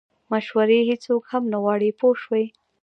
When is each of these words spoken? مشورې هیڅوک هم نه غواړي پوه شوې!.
مشورې 0.31 0.79
هیڅوک 0.89 1.23
هم 1.31 1.43
نه 1.51 1.57
غواړي 1.63 1.89
پوه 1.99 2.15
شوې!. 2.23 2.45